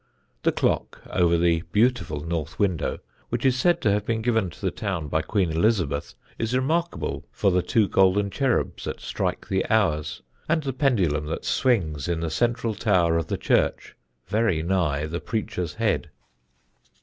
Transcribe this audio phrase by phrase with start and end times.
[0.41, 2.97] The clock over the beautiful north window,
[3.29, 7.23] which is said to have been given to the town by Queen Elizabeth, is remarkable
[7.31, 12.19] for the two golden cherubs that strike the hours, and the pendulum that swings in
[12.21, 13.95] the central tower of the church,
[14.25, 16.09] very nigh the preacher's head.